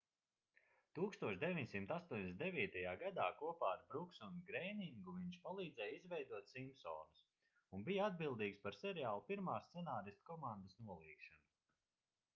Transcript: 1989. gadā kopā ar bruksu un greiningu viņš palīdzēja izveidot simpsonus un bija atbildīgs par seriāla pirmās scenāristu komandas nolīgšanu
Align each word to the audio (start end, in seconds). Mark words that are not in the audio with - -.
1989. 0.99 2.77
gadā 3.01 3.25
kopā 3.41 3.67
ar 3.73 3.83
bruksu 3.91 4.23
un 4.27 4.39
greiningu 4.47 5.13
viņš 5.17 5.37
palīdzēja 5.43 5.93
izveidot 5.99 6.49
simpsonus 6.53 7.21
un 7.79 7.83
bija 7.91 8.07
atbildīgs 8.13 8.63
par 8.67 8.79
seriāla 8.81 9.25
pirmās 9.29 9.69
scenāristu 9.69 10.25
komandas 10.31 10.81
nolīgšanu 10.89 11.47